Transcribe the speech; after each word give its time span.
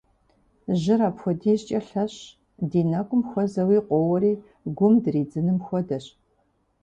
Жьыр 0.81 0.99
апхуэдизкӏэ 1.09 1.79
лъэщщ, 1.87 2.17
ди 2.69 2.81
нэкӏум 2.91 3.21
хуэзэуи 3.29 3.79
къоуэри 3.87 4.33
гум 4.77 4.93
дыридзыным 5.03 5.57
хуэдэщ. 5.65 6.05